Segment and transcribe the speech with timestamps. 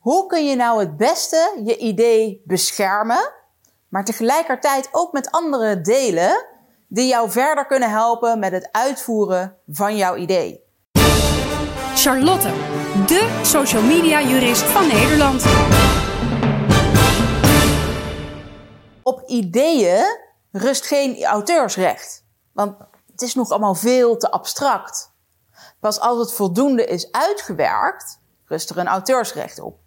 [0.00, 3.32] Hoe kun je nou het beste je idee beschermen,
[3.88, 6.46] maar tegelijkertijd ook met anderen delen
[6.88, 10.64] die jou verder kunnen helpen met het uitvoeren van jouw idee?
[11.94, 12.48] Charlotte,
[13.06, 15.44] de social media jurist van Nederland.
[19.02, 20.04] Op ideeën
[20.52, 22.76] rust geen auteursrecht, want
[23.12, 25.12] het is nog allemaal veel te abstract.
[25.80, 29.78] Pas als het voldoende is uitgewerkt, rust er een auteursrecht op.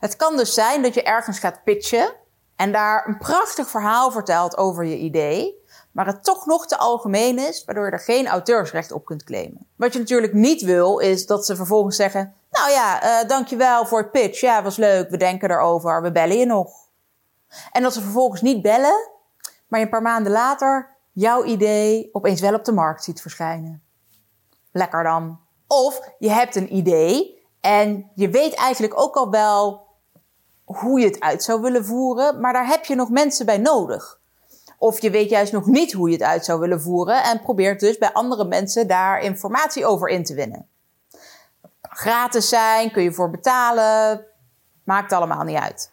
[0.00, 2.12] Het kan dus zijn dat je ergens gaat pitchen
[2.56, 7.38] en daar een prachtig verhaal vertelt over je idee, maar het toch nog te algemeen
[7.38, 9.66] is, waardoor je er geen auteursrecht op kunt claimen.
[9.76, 13.98] Wat je natuurlijk niet wil, is dat ze vervolgens zeggen: Nou ja, uh, dankjewel voor
[13.98, 14.40] het pitch.
[14.40, 15.10] Ja, was leuk.
[15.10, 16.02] We denken erover.
[16.02, 16.70] We bellen je nog.
[17.72, 19.10] En dat ze vervolgens niet bellen,
[19.68, 23.82] maar je een paar maanden later jouw idee opeens wel op de markt ziet verschijnen.
[24.72, 25.40] Lekker dan.
[25.66, 29.86] Of je hebt een idee en je weet eigenlijk ook al wel
[30.64, 34.20] hoe je het uit zou willen voeren, maar daar heb je nog mensen bij nodig.
[34.78, 37.80] Of je weet juist nog niet hoe je het uit zou willen voeren en probeert
[37.80, 40.68] dus bij andere mensen daar informatie over in te winnen.
[41.82, 44.24] Gratis zijn, kun je voor betalen,
[44.84, 45.90] maakt allemaal niet uit.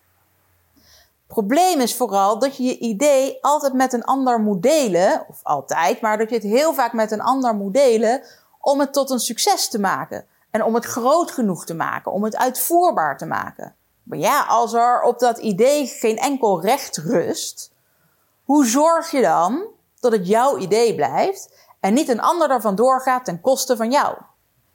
[1.27, 6.01] Probleem is vooral dat je je idee altijd met een ander moet delen, of altijd,
[6.01, 8.23] maar dat je het heel vaak met een ander moet delen
[8.59, 10.25] om het tot een succes te maken.
[10.51, 13.75] En om het groot genoeg te maken, om het uitvoerbaar te maken.
[14.03, 17.71] Maar ja, als er op dat idee geen enkel recht rust,
[18.43, 19.67] hoe zorg je dan
[19.99, 24.17] dat het jouw idee blijft en niet een ander daarvan doorgaat ten koste van jou?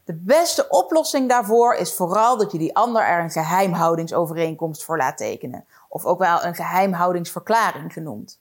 [0.04, 5.16] De beste oplossing daarvoor is vooral dat je die ander er een geheimhoudingsovereenkomst voor laat
[5.16, 5.66] tekenen.
[5.88, 8.40] Of ook wel een geheimhoudingsverklaring genoemd.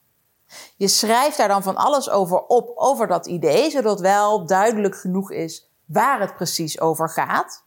[0.75, 5.31] Je schrijft daar dan van alles over op, over dat idee, zodat wel duidelijk genoeg
[5.31, 7.63] is waar het precies over gaat.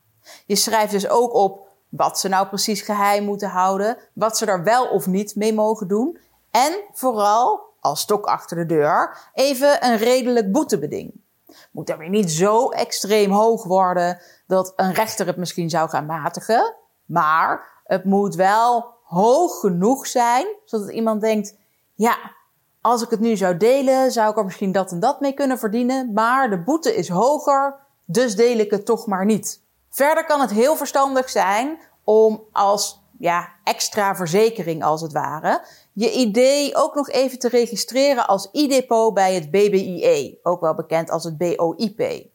[0.47, 4.63] Je schrijft dus ook op wat ze nou precies geheim moeten houden, wat ze er
[4.63, 6.19] wel of niet mee mogen doen.
[6.51, 11.13] En vooral, als stok achter de deur, even een redelijk boetebeding.
[11.71, 16.07] Moet dan weer niet zo extreem hoog worden dat een rechter het misschien zou gaan
[16.07, 16.75] matigen.
[17.05, 21.55] Maar het moet wel hoog genoeg zijn, zodat iemand denkt:
[21.95, 22.17] ja,
[22.81, 25.59] als ik het nu zou delen, zou ik er misschien dat en dat mee kunnen
[25.59, 26.13] verdienen.
[26.13, 29.63] Maar de boete is hoger, dus deel ik het toch maar niet.
[29.91, 35.63] Verder kan het heel verstandig zijn om als ja, extra verzekering als het ware,
[35.93, 41.11] je idee ook nog even te registreren als e-depot bij het BBIE, ook wel bekend
[41.11, 42.35] als het BOIP.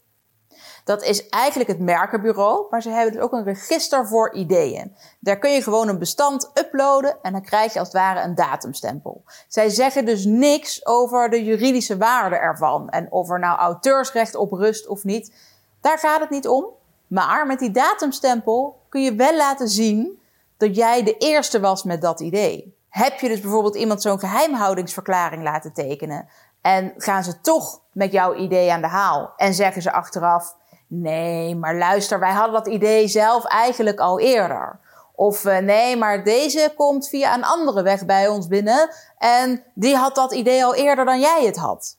[0.84, 4.96] Dat is eigenlijk het merkenbureau, maar ze hebben dus ook een register voor ideeën.
[5.20, 8.36] Daar kun je gewoon een bestand uploaden en dan krijg je als het ware een
[8.36, 9.24] datumstempel.
[9.48, 14.52] Zij zeggen dus niks over de juridische waarde ervan en of er nou auteursrecht op
[14.52, 15.34] rust of niet.
[15.81, 16.66] Daar gaat het niet om.
[17.08, 20.22] Maar met die datumstempel kun je wel laten zien
[20.58, 22.78] dat jij de eerste was met dat idee.
[22.90, 26.28] Heb je dus bijvoorbeeld iemand zo'n geheimhoudingsverklaring laten tekenen
[26.62, 30.56] en gaan ze toch met jouw idee aan de haal en zeggen ze achteraf:
[30.88, 34.80] Nee, maar luister, wij hadden dat idee zelf eigenlijk al eerder.
[35.16, 39.96] Of uh, nee, maar deze komt via een andere weg bij ons binnen en die
[39.96, 41.98] had dat idee al eerder dan jij het had.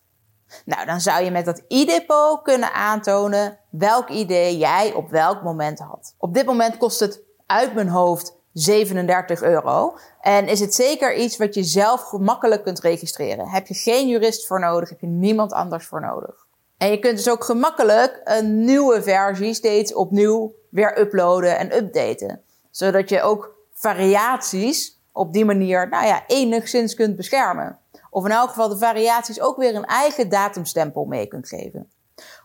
[0.65, 5.79] Nou, dan zou je met dat e-depot kunnen aantonen welk idee jij op welk moment
[5.79, 6.15] had.
[6.19, 9.97] Op dit moment kost het uit mijn hoofd 37 euro.
[10.21, 13.49] En is het zeker iets wat je zelf gemakkelijk kunt registreren.
[13.49, 16.47] Heb je geen jurist voor nodig, heb je niemand anders voor nodig.
[16.77, 22.43] En je kunt dus ook gemakkelijk een nieuwe versie steeds opnieuw weer uploaden en updaten.
[22.71, 27.79] Zodat je ook variaties op die manier, nou ja, enigszins kunt beschermen.
[28.15, 31.93] Of in elk geval de variaties ook weer een eigen datumstempel mee kunt geven.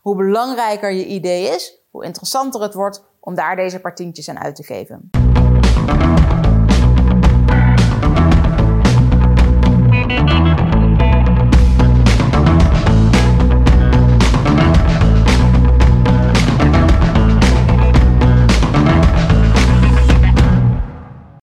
[0.01, 4.55] Hoe belangrijker je idee is, hoe interessanter het wordt om daar deze partientjes aan uit
[4.55, 5.09] te geven.